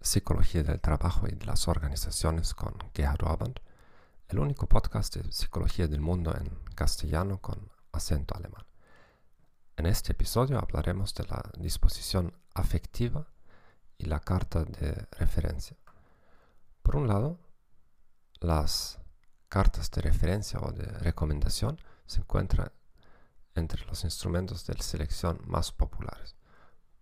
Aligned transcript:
Psicología 0.00 0.64
del 0.64 0.80
Trabajo 0.80 1.28
y 1.28 1.36
de 1.36 1.46
las 1.46 1.68
Organizaciones 1.68 2.52
con 2.52 2.74
Gerhard 2.92 3.22
Orband, 3.22 3.60
el 4.28 4.40
único 4.40 4.68
podcast 4.68 5.14
de 5.14 5.30
psicología 5.32 5.86
del 5.86 6.00
mundo 6.00 6.34
en 6.36 6.48
castellano 6.74 7.40
con 7.40 7.70
acento 7.92 8.34
alemán. 8.34 8.66
En 9.76 9.86
este 9.86 10.12
episodio 10.12 10.58
hablaremos 10.58 11.14
de 11.14 11.26
la 11.28 11.42
disposición 11.56 12.34
afectiva 12.54 13.28
y 13.98 14.06
la 14.06 14.18
carta 14.18 14.64
de 14.64 15.06
referencia. 15.12 15.76
Por 16.82 16.96
un 16.96 17.06
lado, 17.06 17.38
las 18.40 18.98
cartas 19.48 19.92
de 19.92 20.02
referencia 20.02 20.58
o 20.58 20.72
de 20.72 20.86
recomendación 20.98 21.78
se 22.06 22.18
encuentran 22.18 22.72
entre 23.54 23.86
los 23.86 24.02
instrumentos 24.02 24.66
de 24.66 24.74
selección 24.82 25.40
más 25.44 25.70
populares. 25.70 26.34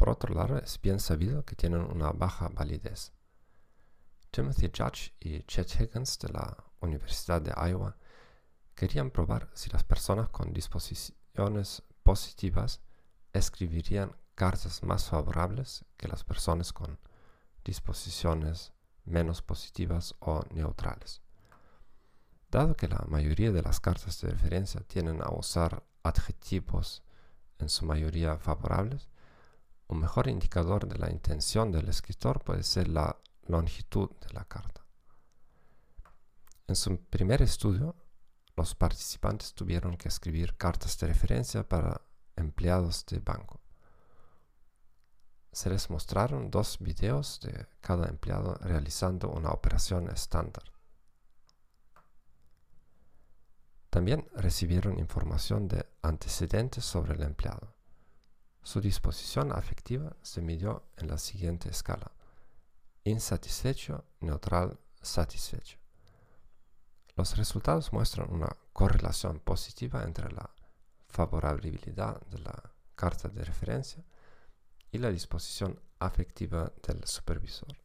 Por 0.03 0.11
otro 0.11 0.35
lado, 0.35 0.59
es 0.59 0.81
bien 0.81 0.99
sabido 0.99 1.45
que 1.45 1.55
tienen 1.55 1.83
una 1.83 2.11
baja 2.11 2.49
validez. 2.49 3.13
Timothy 4.33 4.69
Judge 4.77 5.13
y 5.21 5.45
Chet 5.45 5.81
Higgins 5.81 6.19
de 6.19 6.29
la 6.31 6.57
Universidad 6.81 7.41
de 7.41 7.53
Iowa 7.53 7.97
querían 8.75 9.13
probar 9.13 9.49
si 9.55 9.71
las 9.71 9.85
personas 9.85 10.29
con 10.31 10.53
disposiciones 10.53 11.85
positivas 12.03 12.81
escribirían 13.33 14.17
cartas 14.35 14.83
más 14.83 15.09
favorables 15.09 15.85
que 15.97 16.09
las 16.09 16.25
personas 16.25 16.73
con 16.73 16.99
disposiciones 17.65 18.73
menos 19.05 19.41
positivas 19.41 20.17
o 20.19 20.43
neutrales. 20.51 21.23
Dado 22.51 22.75
que 22.75 22.89
la 22.89 23.05
mayoría 23.07 23.53
de 23.53 23.63
las 23.63 23.79
cartas 23.79 24.21
de 24.21 24.31
referencia 24.31 24.81
tienen 24.81 25.23
a 25.23 25.31
usar 25.31 25.85
adjetivos 26.03 27.05
en 27.61 27.69
su 27.69 27.87
mayoría 27.87 28.37
favorables, 28.37 29.09
un 29.93 30.01
mejor 30.01 30.27
indicador 30.29 30.89
de 30.89 30.99
la 30.99 31.11
intención 31.11 31.71
del 31.71 31.89
escritor 31.89 32.43
puede 32.43 32.63
ser 32.63 32.89
la 32.89 33.17
longitud 33.47 34.11
de 34.27 34.33
la 34.33 34.45
carta. 34.45 34.83
En 36.67 36.77
su 36.77 36.97
primer 36.97 37.43
estudio, 37.43 37.95
los 38.57 38.75
participantes 38.75 39.53
tuvieron 39.53 39.97
que 39.97 40.09
escribir 40.09 40.57
cartas 40.57 40.99
de 40.99 41.09
referencia 41.09 41.69
para 41.69 42.01
empleados 42.37 43.05
de 43.07 43.19
banco. 43.19 43.61
Se 45.53 45.69
les 45.69 45.91
mostraron 45.91 46.51
dos 46.51 46.79
videos 46.79 47.41
de 47.41 47.67
cada 47.81 48.09
empleado 48.09 48.55
realizando 48.63 49.29
una 49.29 49.51
operación 49.51 50.09
estándar. 50.11 50.65
También 53.91 54.27
recibieron 54.35 54.99
información 54.99 55.69
de 55.69 55.87
antecedentes 56.01 56.83
sobre 56.83 57.13
el 57.13 57.23
empleado. 57.23 57.82
Su 58.63 58.81
disposición 58.81 59.53
afectiva 59.53 60.17
se 60.23 60.41
midió 60.41 60.85
en 60.97 61.09
la 61.09 61.19
siguiente 61.19 61.69
escala. 61.69 62.13
Insatisfecho, 63.05 64.05
neutral, 64.21 64.79
satisfecho. 65.01 65.79
Los 67.17 67.37
resultados 67.37 67.93
muestran 67.93 68.33
una 68.33 68.49
correlación 68.73 69.41
positiva 69.41 70.05
entre 70.05 70.31
la 70.31 70.49
favorabilidad 71.09 72.21
de 72.29 72.39
la 72.39 72.73
carta 72.95 73.29
de 73.29 73.45
referencia 73.45 74.05
y 74.93 74.99
la 74.99 75.11
disposición 75.11 75.81
afectiva 75.99 76.73
del 76.87 77.05
supervisor. 77.05 77.77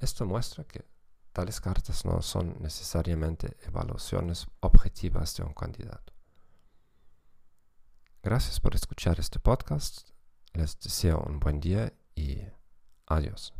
Esto 0.00 0.26
muestra 0.26 0.64
que 0.64 0.84
tales 1.32 1.60
cartas 1.60 2.04
no 2.04 2.20
son 2.22 2.56
necesariamente 2.60 3.56
evaluaciones 3.66 4.46
objetivas 4.60 5.36
de 5.36 5.44
un 5.44 5.54
candidato. 5.54 6.15
Gracias 8.26 8.58
por 8.58 8.74
escuchar 8.74 9.20
este 9.20 9.38
podcast. 9.38 10.00
Les 10.52 10.76
deseo 10.80 11.22
un 11.28 11.38
buen 11.38 11.60
día 11.60 11.92
y 12.16 12.38
adiós. 13.06 13.54